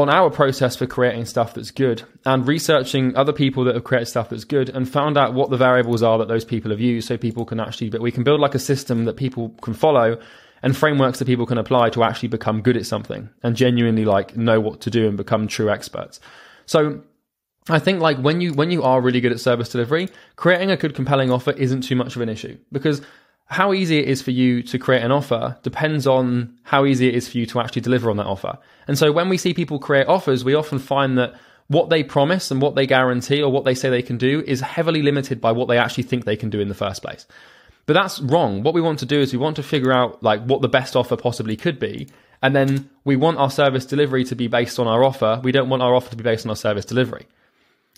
on 0.00 0.08
our 0.08 0.30
process 0.30 0.74
for 0.74 0.86
creating 0.86 1.26
stuff 1.26 1.54
that's 1.54 1.70
good 1.70 2.02
and 2.24 2.46
researching 2.46 3.14
other 3.16 3.32
people 3.32 3.64
that 3.64 3.74
have 3.74 3.84
created 3.84 4.06
stuff 4.06 4.30
that's 4.30 4.44
good 4.44 4.68
and 4.70 4.88
found 4.88 5.16
out 5.16 5.34
what 5.34 5.50
the 5.50 5.56
variables 5.56 6.02
are 6.02 6.18
that 6.18 6.28
those 6.28 6.44
people 6.44 6.70
have 6.70 6.80
used 6.80 7.06
so 7.06 7.16
people 7.16 7.44
can 7.44 7.60
actually 7.60 7.90
but 7.90 8.00
we 8.00 8.10
can 8.10 8.24
build 8.24 8.40
like 8.40 8.54
a 8.54 8.58
system 8.58 9.04
that 9.04 9.16
people 9.16 9.50
can 9.60 9.74
follow 9.74 10.18
and 10.62 10.76
frameworks 10.76 11.18
that 11.18 11.24
people 11.26 11.46
can 11.46 11.58
apply 11.58 11.90
to 11.90 12.02
actually 12.02 12.28
become 12.28 12.62
good 12.62 12.76
at 12.76 12.86
something 12.86 13.28
and 13.42 13.56
genuinely 13.56 14.04
like 14.04 14.36
know 14.36 14.58
what 14.58 14.80
to 14.80 14.90
do 14.90 15.06
and 15.06 15.16
become 15.16 15.46
true 15.46 15.70
experts 15.70 16.18
so 16.66 17.00
I 17.68 17.78
think 17.78 18.00
like 18.00 18.16
when 18.18 18.40
you 18.40 18.52
when 18.54 18.70
you 18.70 18.82
are 18.82 19.00
really 19.02 19.20
good 19.20 19.32
at 19.32 19.38
service 19.38 19.68
delivery, 19.68 20.08
creating 20.34 20.70
a 20.70 20.76
good 20.78 20.94
compelling 20.94 21.30
offer 21.30 21.52
isn't 21.52 21.82
too 21.82 21.94
much 21.94 22.16
of 22.16 22.22
an 22.22 22.28
issue 22.30 22.56
because 22.72 23.02
how 23.50 23.72
easy 23.72 23.98
it 23.98 24.08
is 24.08 24.22
for 24.22 24.30
you 24.30 24.62
to 24.62 24.78
create 24.78 25.02
an 25.02 25.10
offer 25.10 25.58
depends 25.64 26.06
on 26.06 26.56
how 26.62 26.84
easy 26.86 27.08
it 27.08 27.16
is 27.16 27.28
for 27.28 27.36
you 27.36 27.46
to 27.46 27.60
actually 27.60 27.82
deliver 27.82 28.08
on 28.08 28.16
that 28.16 28.26
offer. 28.26 28.56
And 28.86 28.96
so 28.96 29.10
when 29.10 29.28
we 29.28 29.36
see 29.38 29.52
people 29.52 29.80
create 29.80 30.06
offers, 30.06 30.44
we 30.44 30.54
often 30.54 30.78
find 30.78 31.18
that 31.18 31.34
what 31.66 31.90
they 31.90 32.04
promise 32.04 32.52
and 32.52 32.62
what 32.62 32.76
they 32.76 32.86
guarantee 32.86 33.42
or 33.42 33.50
what 33.50 33.64
they 33.64 33.74
say 33.74 33.90
they 33.90 34.02
can 34.02 34.18
do 34.18 34.42
is 34.46 34.60
heavily 34.60 35.02
limited 35.02 35.40
by 35.40 35.50
what 35.50 35.66
they 35.66 35.78
actually 35.78 36.04
think 36.04 36.24
they 36.24 36.36
can 36.36 36.48
do 36.48 36.60
in 36.60 36.68
the 36.68 36.74
first 36.76 37.02
place. 37.02 37.26
But 37.86 37.94
that's 37.94 38.20
wrong. 38.20 38.62
What 38.62 38.74
we 38.74 38.80
want 38.80 39.00
to 39.00 39.06
do 39.06 39.18
is 39.20 39.32
we 39.32 39.38
want 39.38 39.56
to 39.56 39.62
figure 39.64 39.92
out 39.92 40.22
like 40.22 40.42
what 40.44 40.62
the 40.62 40.68
best 40.68 40.94
offer 40.94 41.16
possibly 41.16 41.56
could 41.56 41.80
be. 41.80 42.08
And 42.42 42.54
then 42.54 42.88
we 43.04 43.16
want 43.16 43.38
our 43.38 43.50
service 43.50 43.84
delivery 43.84 44.22
to 44.24 44.36
be 44.36 44.46
based 44.46 44.78
on 44.78 44.86
our 44.86 45.02
offer. 45.02 45.40
We 45.42 45.50
don't 45.52 45.68
want 45.68 45.82
our 45.82 45.94
offer 45.94 46.10
to 46.10 46.16
be 46.16 46.22
based 46.22 46.46
on 46.46 46.50
our 46.50 46.56
service 46.56 46.84
delivery. 46.84 47.26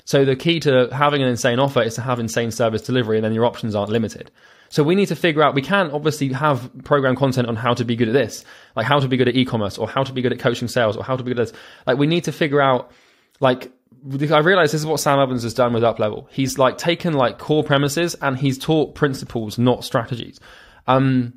So 0.06 0.25
the 0.25 0.35
key 0.35 0.61
to 0.61 0.88
having 0.94 1.23
an 1.23 1.28
insane 1.28 1.59
offer 1.59 1.82
is 1.82 1.94
to 1.97 2.00
have 2.00 2.18
insane 2.18 2.52
service 2.52 2.80
delivery 2.82 3.16
and 3.18 3.25
then 3.25 3.35
your 3.35 3.44
options 3.44 3.75
aren't 3.75 3.92
limited. 3.92 4.30
So 4.73 4.83
we 4.83 4.95
need 4.95 5.09
to 5.09 5.17
figure 5.17 5.43
out, 5.43 5.55
we 5.55 5.61
can 5.61 5.91
obviously 5.91 6.29
have 6.33 6.71
program 6.83 7.14
content 7.14 7.47
on 7.47 7.57
how 7.57 7.75
to 7.75 7.85
be 7.85 7.95
good 7.95 8.09
at 8.09 8.14
this, 8.14 8.43
like 8.75 8.87
how 8.87 9.00
to 9.00 9.07
be 9.07 9.19
good 9.19 9.29
at 9.29 9.37
e-commerce 9.37 9.76
or 9.76 9.87
how 9.87 10.02
to 10.02 10.14
be 10.14 10.23
good 10.23 10.33
at 10.33 10.38
coaching 10.38 10.67
sales 10.67 10.97
or 10.97 11.05
how 11.05 11.14
to 11.14 11.23
be 11.23 11.31
good 11.35 11.41
at 11.41 11.49
this. 11.49 11.59
Like 11.87 11.99
we 11.99 12.07
need 12.07 12.25
to 12.25 12.33
figure 12.33 12.59
out, 12.62 12.91
like, 13.38 13.71
I 14.33 14.38
realize 14.38 14.73
this 14.73 14.81
is 14.81 14.87
what 14.87 14.99
Sam 14.99 15.19
Ovens 15.19 15.43
has 15.43 15.52
done 15.52 15.75
with 15.75 15.83
UpLevel. 15.83 16.26
He's 16.31 16.57
like 16.59 16.79
taken 16.79 17.12
like 17.12 17.38
core 17.38 17.62
premises 17.62 18.14
and 18.23 18.38
he's 18.38 18.57
taught 18.57 18.95
principles, 18.95 19.59
not 19.59 19.85
strategies. 19.85 20.41
Um, 20.87 21.35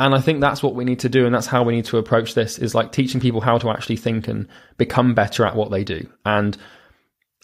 and 0.00 0.12
I 0.12 0.20
think 0.20 0.40
that's 0.40 0.60
what 0.60 0.74
we 0.74 0.84
need 0.84 0.98
to 1.00 1.08
do. 1.08 1.24
And 1.24 1.32
that's 1.32 1.46
how 1.46 1.62
we 1.62 1.72
need 1.72 1.84
to 1.84 1.98
approach 1.98 2.34
this 2.34 2.58
is 2.58 2.74
like 2.74 2.90
teaching 2.90 3.20
people 3.20 3.40
how 3.42 3.58
to 3.58 3.70
actually 3.70 3.98
think 3.98 4.26
and 4.26 4.48
become 4.76 5.14
better 5.14 5.46
at 5.46 5.54
what 5.54 5.70
they 5.70 5.84
do. 5.84 6.08
And 6.24 6.56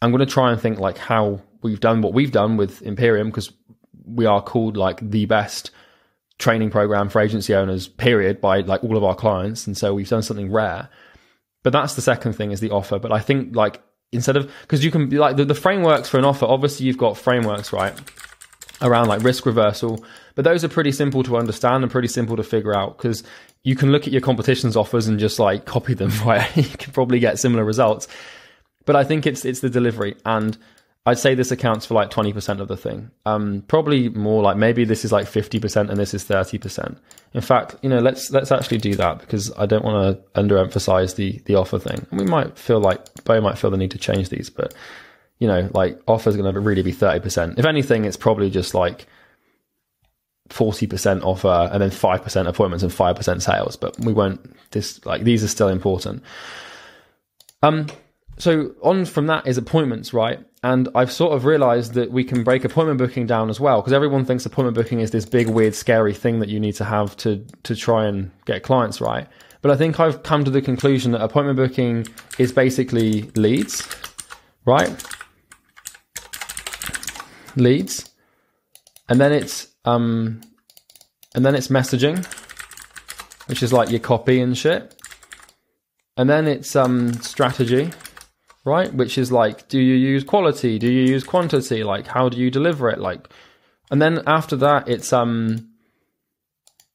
I'm 0.02 0.10
going 0.10 0.18
to 0.26 0.26
try 0.26 0.50
and 0.50 0.60
think 0.60 0.80
like 0.80 0.98
how 0.98 1.42
we've 1.62 1.78
done 1.78 2.02
what 2.02 2.12
we've 2.12 2.32
done 2.32 2.56
with 2.56 2.82
Imperium 2.82 3.28
because 3.28 3.52
we 4.14 4.26
are 4.26 4.42
called 4.42 4.76
like 4.76 4.98
the 5.00 5.26
best 5.26 5.70
training 6.38 6.70
program 6.70 7.08
for 7.08 7.20
agency 7.20 7.54
owners 7.54 7.88
period 7.88 8.40
by 8.40 8.60
like 8.60 8.82
all 8.84 8.96
of 8.96 9.04
our 9.04 9.14
clients 9.14 9.66
and 9.66 9.76
so 9.76 9.94
we've 9.94 10.08
done 10.08 10.22
something 10.22 10.50
rare 10.50 10.88
but 11.62 11.72
that's 11.72 11.94
the 11.94 12.02
second 12.02 12.32
thing 12.32 12.50
is 12.50 12.60
the 12.60 12.70
offer 12.70 12.98
but 12.98 13.12
i 13.12 13.20
think 13.20 13.54
like 13.54 13.80
instead 14.10 14.36
of 14.36 14.50
because 14.62 14.84
you 14.84 14.90
can 14.90 15.08
be 15.08 15.18
like 15.18 15.36
the, 15.36 15.44
the 15.44 15.54
frameworks 15.54 16.08
for 16.08 16.18
an 16.18 16.24
offer 16.24 16.44
obviously 16.46 16.84
you've 16.86 16.98
got 16.98 17.16
frameworks 17.16 17.72
right 17.72 17.94
around 18.80 19.06
like 19.06 19.22
risk 19.22 19.46
reversal 19.46 20.04
but 20.34 20.44
those 20.44 20.64
are 20.64 20.68
pretty 20.68 20.90
simple 20.90 21.22
to 21.22 21.36
understand 21.36 21.82
and 21.84 21.92
pretty 21.92 22.08
simple 22.08 22.36
to 22.36 22.42
figure 22.42 22.74
out 22.76 22.96
because 22.98 23.22
you 23.62 23.76
can 23.76 23.92
look 23.92 24.06
at 24.08 24.12
your 24.12 24.20
competition's 24.22 24.76
offers 24.76 25.06
and 25.06 25.20
just 25.20 25.38
like 25.38 25.64
copy 25.64 25.94
them 25.94 26.10
right 26.26 26.56
you 26.56 26.64
can 26.64 26.92
probably 26.92 27.20
get 27.20 27.38
similar 27.38 27.64
results 27.64 28.08
but 28.84 28.96
i 28.96 29.04
think 29.04 29.26
it's 29.26 29.44
it's 29.44 29.60
the 29.60 29.70
delivery 29.70 30.16
and 30.24 30.58
I'd 31.04 31.18
say 31.18 31.34
this 31.34 31.50
accounts 31.50 31.84
for 31.86 31.94
like 31.94 32.10
20% 32.10 32.60
of 32.60 32.68
the 32.68 32.76
thing. 32.76 33.10
Um, 33.26 33.64
probably 33.66 34.08
more 34.08 34.40
like 34.40 34.56
maybe 34.56 34.84
this 34.84 35.04
is 35.04 35.10
like 35.10 35.26
50% 35.26 35.88
and 35.90 35.98
this 35.98 36.14
is 36.14 36.24
30%. 36.24 36.96
In 37.34 37.40
fact, 37.40 37.74
you 37.82 37.88
know, 37.88 37.98
let's, 37.98 38.30
let's 38.30 38.52
actually 38.52 38.78
do 38.78 38.94
that 38.94 39.18
because 39.18 39.50
I 39.58 39.66
don't 39.66 39.84
want 39.84 40.16
to 40.34 40.40
underemphasize 40.40 41.16
the, 41.16 41.42
the 41.46 41.56
offer 41.56 41.80
thing. 41.80 42.06
And 42.12 42.20
we 42.20 42.26
might 42.26 42.56
feel 42.56 42.78
like, 42.78 43.00
Bo 43.24 43.40
might 43.40 43.58
feel 43.58 43.72
the 43.72 43.76
need 43.76 43.90
to 43.92 43.98
change 43.98 44.28
these, 44.28 44.48
but 44.48 44.74
you 45.40 45.48
know, 45.48 45.68
like 45.74 45.98
offer's 46.06 46.36
going 46.36 46.52
to 46.54 46.60
really 46.60 46.82
be 46.82 46.92
30%. 46.92 47.58
If 47.58 47.64
anything, 47.66 48.04
it's 48.04 48.16
probably 48.16 48.48
just 48.48 48.72
like 48.72 49.06
40% 50.50 51.24
offer 51.24 51.68
and 51.72 51.82
then 51.82 51.90
5% 51.90 52.46
appointments 52.46 52.84
and 52.84 52.92
5% 52.92 53.42
sales, 53.42 53.74
but 53.76 53.98
we 53.98 54.12
won't, 54.12 54.54
this, 54.70 55.04
like 55.04 55.24
these 55.24 55.42
are 55.42 55.48
still 55.48 55.68
important. 55.68 56.22
Um, 57.60 57.88
so 58.38 58.76
on 58.84 59.04
from 59.04 59.26
that 59.26 59.48
is 59.48 59.58
appointments, 59.58 60.14
right? 60.14 60.38
and 60.64 60.88
I've 60.94 61.10
sort 61.10 61.32
of 61.32 61.44
realized 61.44 61.94
that 61.94 62.12
we 62.12 62.22
can 62.22 62.44
break 62.44 62.64
appointment 62.64 62.98
booking 62.98 63.26
down 63.26 63.50
as 63.50 63.58
well 63.58 63.80
because 63.80 63.92
everyone 63.92 64.24
thinks 64.24 64.46
appointment 64.46 64.76
booking 64.76 65.00
is 65.00 65.10
this 65.10 65.26
big, 65.26 65.48
weird, 65.48 65.74
scary 65.74 66.14
thing 66.14 66.38
that 66.38 66.48
you 66.48 66.60
need 66.60 66.74
to 66.76 66.84
have 66.84 67.16
to 67.18 67.44
to 67.64 67.74
try 67.74 68.06
and 68.06 68.30
get 68.44 68.62
clients 68.62 69.00
right. 69.00 69.26
But 69.60 69.72
I 69.72 69.76
think 69.76 69.98
I've 69.98 70.22
come 70.22 70.44
to 70.44 70.50
the 70.50 70.62
conclusion 70.62 71.12
that 71.12 71.20
appointment 71.22 71.56
booking 71.56 72.06
is 72.38 72.52
basically 72.52 73.22
leads, 73.34 73.86
right? 74.64 75.02
Leads, 77.56 78.10
and 79.08 79.20
then 79.20 79.32
it's 79.32 79.68
um, 79.84 80.40
and 81.34 81.44
then 81.44 81.56
it's 81.56 81.68
messaging, 81.68 82.24
which 83.48 83.64
is 83.64 83.72
like 83.72 83.90
your 83.90 84.00
copy 84.00 84.40
and 84.40 84.56
shit, 84.56 84.94
and 86.16 86.30
then 86.30 86.46
it's 86.46 86.76
um 86.76 87.14
strategy 87.14 87.90
right? 88.64 88.92
Which 88.92 89.18
is 89.18 89.32
like, 89.32 89.68
do 89.68 89.78
you 89.78 89.94
use 89.94 90.24
quality? 90.24 90.78
Do 90.78 90.90
you 90.90 91.02
use 91.02 91.24
quantity? 91.24 91.82
Like, 91.84 92.06
how 92.06 92.28
do 92.28 92.36
you 92.36 92.50
deliver 92.50 92.88
it? 92.90 92.98
Like, 92.98 93.28
and 93.90 94.00
then 94.00 94.22
after 94.26 94.56
that, 94.56 94.88
it's 94.88 95.12
um, 95.12 95.70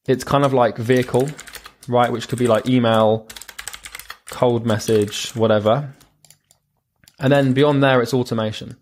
it's 0.08 0.24
kind 0.24 0.46
of 0.46 0.54
like 0.54 0.78
vehicle, 0.78 1.30
right? 1.88 2.12
Which 2.12 2.28
could 2.28 2.40
be 2.40 2.48
like 2.48 2.68
email, 2.68 3.28
cold 4.28 4.66
message, 4.66 5.30
whatever. 5.36 5.94
And 7.20 7.34
then 7.34 7.54
beyond 7.54 7.84
there, 7.84 8.02
it's 8.02 8.14
automation. 8.14 8.78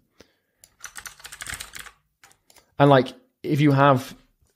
And 2.78 2.90
like, 2.90 3.14
if 3.44 3.62
you 3.62 3.72
have 3.72 4.14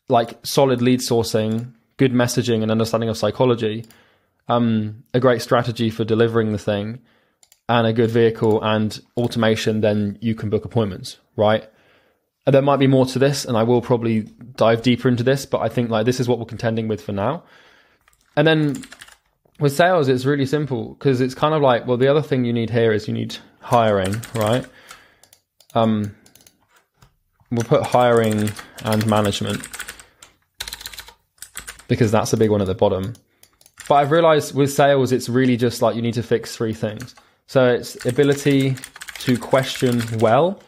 like 0.10 0.40
solid 0.46 0.82
lead 0.82 1.00
sourcing, 1.00 1.74
good 1.98 2.12
messaging, 2.12 2.62
and 2.62 2.72
understanding 2.72 3.10
of 3.10 3.18
psychology, 3.18 3.86
um, 4.50 5.04
a 5.14 5.20
great 5.20 5.42
strategy 5.42 5.90
for 5.90 6.04
delivering 6.04 6.52
the 6.52 6.58
thing 6.58 7.00
and 7.70 7.86
a 7.86 7.94
good 7.94 8.10
vehicle 8.10 8.62
and 8.64 9.00
automation, 9.16 9.82
then 9.82 10.18
you 10.22 10.34
can 10.34 10.50
book 10.50 10.66
appointments, 10.66 11.20
right? 11.38 11.70
And 12.46 12.54
there 12.56 12.64
might 12.64 12.78
be 12.78 12.88
more 12.88 13.06
to 13.06 13.20
this, 13.20 13.46
and 13.46 13.56
I 13.56 13.62
will 13.62 13.80
probably 13.80 14.22
dive 14.56 14.82
deeper 14.82 15.08
into 15.08 15.22
this, 15.22 15.46
but 15.46 15.60
I 15.60 15.70
think 15.70 15.92
like 15.92 16.08
this 16.08 16.20
is 16.20 16.28
what 16.28 16.40
we're 16.40 16.46
contending 16.46 16.88
with 16.88 17.00
for 17.00 17.12
now. 17.12 17.44
And 18.36 18.48
then 18.48 18.84
with 19.60 19.74
sales, 19.74 20.08
it's 20.08 20.26
really 20.26 20.48
simple 20.48 20.96
because 20.96 21.22
it's 21.22 21.36
kind 21.36 21.54
of 21.54 21.62
like, 21.62 21.86
well, 21.86 21.96
the 21.98 22.08
other 22.08 22.24
thing 22.24 22.44
you 22.44 22.54
need 22.54 22.72
here 22.72 22.92
is 22.92 23.08
you 23.08 23.14
need 23.14 23.38
hiring, 23.60 24.20
right? 24.34 24.66
Um, 25.76 26.16
we'll 27.52 27.66
put 27.66 27.84
hiring 27.84 28.50
and 28.84 29.06
management 29.06 29.62
because 31.88 32.12
that's 32.12 32.34
a 32.34 32.38
big 32.38 32.50
one 32.50 32.62
at 32.62 32.68
the 32.68 32.74
bottom. 32.74 33.14
But 33.88 33.96
I've 33.96 34.12
realized 34.12 34.56
with 34.56 34.74
sales, 34.74 35.12
it's 35.12 35.30
really 35.30 35.56
just 35.58 35.84
like 35.84 35.96
you 35.96 36.02
need 36.02 36.14
to 36.16 36.24
fix 36.24 36.56
three 36.56 36.74
things. 36.74 37.14
So 37.50 37.66
it's 37.74 38.06
ability 38.06 38.76
to 39.22 39.36
question 39.36 40.04
well, 40.20 40.60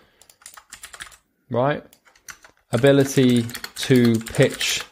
right? 1.52 1.84
Ability 2.72 3.44
to 3.86 4.18
pitch 4.18 4.84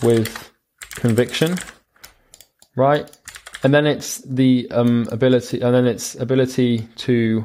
with 0.00 0.52
conviction, 0.90 1.56
right? 2.76 3.10
And 3.64 3.74
then 3.74 3.84
it's 3.84 4.18
the 4.18 4.70
um, 4.70 5.08
ability, 5.10 5.60
and 5.60 5.74
then 5.74 5.86
it's 5.88 6.14
ability 6.14 6.86
to, 7.06 7.44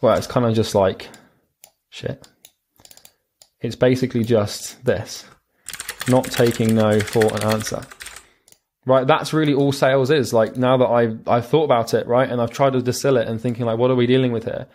well, 0.00 0.16
it's 0.16 0.26
kind 0.26 0.46
of 0.46 0.54
just 0.54 0.74
like 0.74 1.10
shit. 1.90 2.26
It's 3.60 3.76
basically 3.76 4.24
just 4.24 4.82
this, 4.82 5.26
not 6.08 6.24
taking 6.24 6.74
no 6.74 7.00
for 7.00 7.26
an 7.36 7.42
answer 7.44 7.82
right 8.84 9.06
that's 9.06 9.32
really 9.32 9.54
all 9.54 9.72
sales 9.72 10.10
is 10.10 10.32
like 10.32 10.56
now 10.56 10.76
that 10.76 10.86
i've 10.86 11.26
i've 11.28 11.46
thought 11.46 11.64
about 11.64 11.94
it 11.94 12.06
right 12.06 12.28
and 12.30 12.40
i've 12.40 12.50
tried 12.50 12.72
to 12.72 12.82
distill 12.82 13.16
it 13.16 13.28
and 13.28 13.40
thinking 13.40 13.64
like 13.64 13.78
what 13.78 13.90
are 13.90 13.94
we 13.94 14.06
dealing 14.06 14.32
with 14.32 14.44
here 14.44 14.66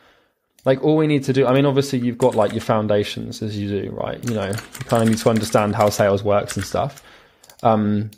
like 0.66 0.82
all 0.84 0.96
we 0.98 1.08
need 1.08 1.24
to 1.24 1.34
do 1.34 1.46
i 1.46 1.54
mean 1.54 1.66
obviously 1.66 2.00
you've 2.00 2.18
got 2.18 2.34
like 2.34 2.52
your 2.54 2.62
foundations 2.62 3.42
as 3.42 3.58
you 3.58 3.70
do 3.82 3.90
right 3.92 4.24
you 4.28 4.34
know 4.34 4.48
you 4.48 4.54
kind 4.86 5.04
of 5.04 5.10
need 5.10 5.18
to 5.18 5.30
understand 5.30 5.76
how 5.76 5.90
sales 5.90 6.24
works 6.24 6.56
and 6.56 6.66
stuff 6.66 7.04
um 7.64 8.10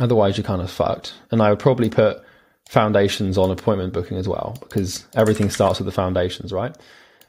otherwise 0.00 0.36
you're 0.36 0.44
kind 0.44 0.62
of 0.62 0.70
fucked 0.70 1.12
and 1.30 1.42
i 1.42 1.50
would 1.50 1.58
probably 1.58 1.90
put 1.90 2.22
foundations 2.68 3.38
on 3.38 3.50
appointment 3.50 3.92
booking 3.92 4.16
as 4.16 4.26
well 4.26 4.56
because 4.60 5.06
everything 5.14 5.50
starts 5.50 5.78
with 5.78 5.86
the 5.86 5.92
foundations 5.92 6.52
right 6.52 6.76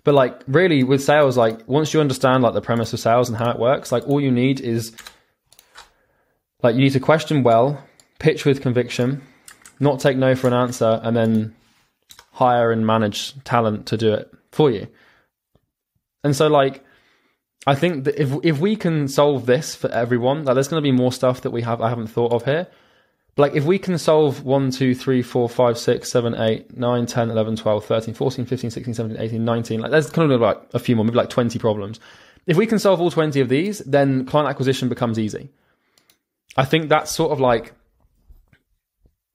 but 0.03 0.13
like 0.15 0.41
really 0.47 0.83
with 0.83 1.03
sales 1.03 1.38
like 1.38 1.67
once 1.67 1.93
you 1.93 2.00
understand 2.00 2.41
like 2.41 2.53
the 2.53 2.62
premise 2.62 2.93
of 2.93 3.00
sales 3.00 3.27
and 3.27 3.38
how 3.38 3.51
it 3.51 3.59
works 3.59 3.91
like 3.91 4.07
all 4.07 4.21
you 4.21 4.31
need 4.31 4.59
is 4.62 4.93
like 6.64 6.76
you 6.76 6.82
need 6.82 6.92
to 6.94 7.00
question 7.00 7.44
well, 7.44 7.84
pitch 8.20 8.46
with 8.46 8.62
conviction, 8.62 9.22
not 9.80 10.00
take 10.00 10.18
no 10.18 10.36
for 10.36 10.48
an 10.48 10.54
answer, 10.54 11.00
and 11.04 11.16
then 11.16 11.56
hire 12.32 12.72
and 12.72 12.86
manage 12.86 13.42
talent 13.44 13.88
to 13.88 13.98
do 13.98 14.14
it 14.14 14.32
for 14.52 14.72
you. 14.72 14.88
And 16.24 16.36
so, 16.36 16.48
like, 16.48 16.84
I 17.66 17.76
think 17.76 18.06
that 18.06 18.20
if 18.20 18.32
if 18.44 18.60
we 18.60 18.76
can 18.76 19.08
solve 19.08 19.46
this 19.46 19.76
for 19.76 19.90
everyone, 19.92 20.46
like, 20.46 20.56
there's 20.56 20.68
going 20.68 20.84
to 20.84 20.88
be 20.88 20.96
more 20.96 21.12
stuff 21.12 21.42
that 21.42 21.52
we 21.52 21.62
have 21.62 21.82
I 21.82 21.90
haven't 21.90 22.08
thought 22.08 22.32
of 22.32 22.46
here. 22.46 22.68
But 23.36 23.50
like, 23.52 23.56
if 23.56 23.66
we 23.66 23.78
can 23.78 24.00
solve 24.00 24.44
1, 24.44 24.72
2, 24.72 24.96
3, 24.96 25.22
4, 25.22 25.48
5, 25.48 25.78
6, 25.78 26.12
7, 26.12 26.34
8, 26.34 26.76
9, 26.76 27.06
10, 27.06 27.30
11, 27.30 27.56
12, 27.58 27.86
13, 27.86 28.14
14, 28.16 28.46
15, 28.48 28.72
16, 28.72 28.94
17, 28.96 29.18
18, 29.22 29.46
19, 29.46 29.80
like, 29.82 29.92
there's 29.92 30.10
kind 30.10 30.32
of 30.32 30.42
like 30.42 30.58
a 30.74 30.80
few 30.80 30.96
more, 30.96 31.06
maybe 31.06 31.18
like 31.18 31.30
20 31.30 31.60
problems. 31.60 32.00
If 32.48 32.58
we 32.58 32.66
can 32.66 32.80
solve 32.80 33.00
all 33.00 33.12
20 33.12 33.40
of 33.40 33.48
these, 33.50 33.78
then 33.80 34.26
client 34.26 34.50
acquisition 34.50 34.90
becomes 34.90 35.20
easy. 35.20 35.52
I 36.58 36.66
think 36.66 36.90
that's 36.90 37.12
sort 37.12 37.32
of 37.32 37.40
like 37.40 37.74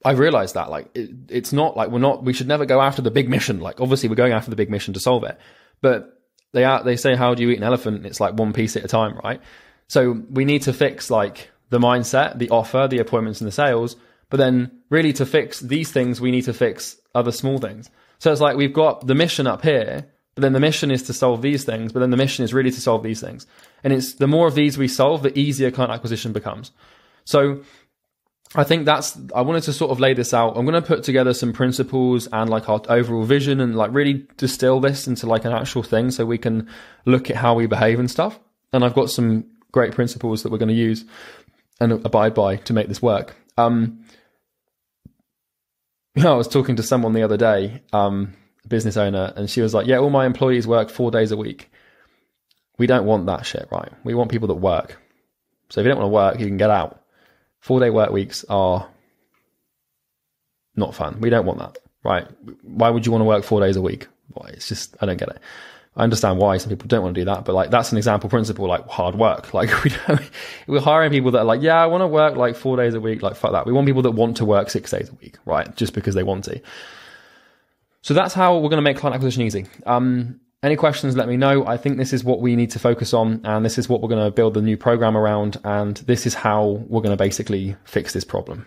I 0.05 0.11
realized 0.11 0.55
that 0.57 0.69
like 0.69 0.89
it, 0.95 1.11
it's 1.29 1.53
not 1.53 1.77
like 1.77 1.91
we're 1.91 2.01
not 2.01 2.25
we 2.25 2.33
should 2.33 2.49
never 2.49 2.67
go 2.67 2.81
after 2.83 3.01
the 3.01 3.13
big 3.13 3.29
mission. 3.31 3.61
Like 3.61 3.81
obviously 3.81 4.09
we're 4.09 4.17
going 4.17 4.33
after 4.33 4.51
the 4.51 4.57
big 4.57 4.69
mission 4.69 4.93
to 4.95 5.01
solve 5.01 5.23
it, 5.23 5.39
but 5.81 6.21
they 6.53 6.65
are 6.65 6.83
they 6.83 6.97
say 6.97 7.15
how 7.15 7.35
do 7.35 7.43
you 7.43 7.51
eat 7.51 7.59
an 7.59 7.63
elephant? 7.63 8.05
it's 8.05 8.21
like 8.21 8.35
one 8.35 8.53
piece 8.53 8.77
at 8.77 8.85
a 8.85 8.89
time, 8.89 9.17
right? 9.23 9.41
So 9.87 10.21
we 10.31 10.45
need 10.45 10.63
to 10.63 10.73
fix 10.73 11.11
like 11.11 11.51
the 11.71 11.79
mindset, 11.79 12.39
the 12.39 12.51
offer, 12.51 12.89
the 12.91 12.99
appointments, 12.99 13.41
and 13.41 13.47
the 13.49 13.53
sales. 13.53 13.95
But 14.29 14.39
then 14.39 14.79
really 14.91 15.13
to 15.15 15.27
fix 15.27 15.61
these 15.61 15.93
things, 15.93 16.21
we 16.21 16.31
need 16.31 16.45
to 16.47 16.55
fix 16.55 16.97
other 17.15 17.31
small 17.33 17.59
things. 17.59 17.89
So 18.19 18.33
it's 18.33 18.41
like 18.41 18.57
we've 18.57 18.73
got 18.73 19.07
the 19.07 19.15
mission 19.15 19.47
up 19.47 19.63
here, 19.63 20.07
but 20.35 20.43
then 20.43 20.55
the 20.55 20.61
mission 20.69 20.91
is 20.91 21.03
to 21.05 21.13
solve 21.13 21.43
these 21.43 21.65
things. 21.65 21.93
But 21.93 22.01
then 22.01 22.11
the 22.11 22.17
mission 22.17 22.45
is 22.45 22.53
really 22.55 22.71
to 22.71 22.81
solve 22.81 23.03
these 23.03 23.21
things. 23.21 23.47
And 23.85 23.93
it's 23.93 24.15
the 24.15 24.27
more 24.27 24.49
of 24.49 24.55
these 24.55 24.77
we 24.79 24.89
solve, 24.89 25.23
the 25.23 25.39
easier 25.39 25.71
client 25.71 25.93
acquisition 25.93 26.33
becomes. 26.33 26.73
So 27.25 27.61
I 28.55 28.65
think 28.65 28.85
that's, 28.87 29.19
I 29.35 29.43
wanted 29.43 29.63
to 29.65 29.73
sort 29.73 29.91
of 29.91 30.01
lay 30.01 30.15
this 30.15 30.35
out. 30.35 30.57
I'm 30.57 30.67
going 30.67 30.81
to 30.81 30.87
put 30.87 31.05
together 31.05 31.35
some 31.35 31.53
principles 31.53 32.29
and 32.33 32.51
like 32.51 32.69
our 32.69 32.81
overall 32.89 33.25
vision 33.25 33.61
and 33.61 33.75
like 33.75 33.93
really 33.93 34.27
distill 34.37 34.81
this 34.81 35.07
into 35.07 35.27
like 35.27 35.45
an 35.45 35.53
actual 35.53 35.83
thing 35.83 36.11
so 36.11 36.27
we 36.27 36.39
can 36.39 36.69
look 37.07 37.31
at 37.31 37.37
how 37.37 37.55
we 37.55 37.67
behave 37.67 37.99
and 37.99 38.11
stuff. 38.11 38.39
And 38.73 38.85
I've 38.85 38.95
got 38.95 39.11
some 39.11 39.45
great 39.71 39.93
principles 39.95 40.43
that 40.43 40.53
we're 40.53 40.59
going 40.59 40.69
to 40.69 40.75
use 40.75 41.05
and 41.81 41.93
abide 42.05 42.35
by 42.35 42.57
to 42.57 42.73
make 42.73 42.89
this 42.89 43.03
work. 43.03 43.37
Um, 43.57 44.05
I 46.17 46.33
was 46.35 46.49
talking 46.49 46.77
to 46.77 46.83
someone 46.83 47.13
the 47.15 47.23
other 47.23 47.39
day, 47.39 47.83
um, 47.93 48.35
business 48.69 48.97
owner, 48.97 49.33
and 49.35 49.49
she 49.49 49.63
was 49.63 49.73
like, 49.73 49.87
Yeah, 49.87 49.99
all 49.99 50.11
my 50.11 50.27
employees 50.27 50.67
work 50.67 50.91
four 50.91 51.11
days 51.11 51.33
a 51.33 51.37
week. 51.39 51.71
We 52.79 52.87
don't 52.87 53.07
want 53.07 53.27
that 53.27 53.47
shit, 53.47 53.69
right? 53.73 53.91
We 54.05 54.15
want 54.15 54.31
people 54.31 54.49
that 54.49 54.55
work. 54.55 54.99
So 55.71 55.81
if 55.81 55.85
you 55.85 55.89
don't 55.91 55.99
want 55.99 56.09
to 56.11 56.15
work, 56.15 56.39
you 56.39 56.47
can 56.47 56.59
get 56.59 56.71
out. 56.71 57.02
Four 57.63 57.79
day 57.79 57.91
work 57.91 58.11
weeks 58.11 58.45
are 58.49 58.89
not 60.75 60.97
fun. 60.97 61.21
We 61.21 61.31
don't 61.31 61.47
want 61.47 61.61
that, 61.61 61.79
right? 62.03 62.27
Why 62.65 62.91
would 62.91 63.07
you 63.07 63.13
want 63.13 63.23
to 63.23 63.25
work 63.25 63.45
four 63.45 63.61
days 63.61 63.77
a 63.77 63.81
week? 63.83 64.09
Boy, 64.35 64.51
it's 64.55 64.67
just, 64.69 64.97
I 65.01 65.07
don't 65.07 65.17
get 65.17 65.29
it. 65.29 65.39
I 65.97 66.03
understand 66.03 66.39
why 66.41 66.57
some 66.57 66.71
people 66.71 66.89
don't 66.89 67.05
want 67.05 67.15
to 67.15 67.21
do 67.21 67.25
that, 67.27 67.45
but 67.45 67.55
like 67.55 67.71
that's 67.71 67.93
an 67.93 67.99
example 67.99 68.29
principle, 68.29 68.67
like 68.67 68.89
hard 68.89 69.15
work. 69.15 69.55
Like 69.55 69.85
we 69.85 69.93
don't, 70.09 70.21
we're 70.67 70.81
hiring 70.81 71.13
people 71.13 71.31
that 71.33 71.41
are 71.41 71.45
like, 71.45 71.63
yeah, 71.63 71.81
I 71.81 71.87
want 71.87 72.01
to 72.03 72.09
work 72.09 72.35
like 72.35 72.57
four 72.57 72.77
days 72.77 72.95
a 72.95 73.01
week. 73.01 73.23
Like 73.23 73.37
fuck 73.37 73.53
that. 73.53 73.65
We 73.65 73.73
want 73.73 73.87
people 73.87 74.03
that 74.03 74.11
want 74.13 74.39
to 74.39 74.45
work 74.45 74.69
six 74.69 74.91
days 74.91 75.09
a 75.09 75.15
week, 75.21 75.37
right? 75.45 75.73
Just 75.77 75.93
because 75.95 76.17
they 76.17 76.23
want 76.25 76.45
to. 76.47 76.61
So 78.01 78.13
that's 78.13 78.35
how 78.35 78.57
we're 78.59 78.71
going 78.71 78.79
to 78.79 78.83
make 78.83 78.97
client 78.97 79.15
acquisition 79.15 79.43
easy. 79.45 79.67
Um, 79.87 80.41
any 80.65 80.77
questions, 80.77 81.17
let 81.17 81.27
me 81.27 81.37
know. 81.37 81.67
I 81.67 81.77
think 81.77 81.99
this 81.99 82.13
is 82.13 82.23
what 82.23 82.41
we 82.41 82.55
need 82.55 82.71
to 82.71 82.79
focus 82.79 83.13
on, 83.13 83.41
and 83.43 83.65
this 83.65 83.79
is 83.79 83.89
what 83.89 84.01
we're 84.01 84.09
going 84.09 84.25
to 84.25 84.31
build 84.31 84.55
the 84.55 84.63
new 84.63 84.77
program 84.77 85.17
around, 85.17 85.59
and 85.65 85.97
this 85.97 86.25
is 86.25 86.35
how 86.35 86.83
we're 86.87 87.03
going 87.03 87.11
to 87.11 87.17
basically 87.17 87.75
fix 87.85 88.13
this 88.13 88.23
problem. 88.23 88.65